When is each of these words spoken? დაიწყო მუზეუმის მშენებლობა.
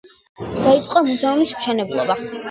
დაიწყო 0.67 1.03
მუზეუმის 1.07 1.51
მშენებლობა. 1.57 2.17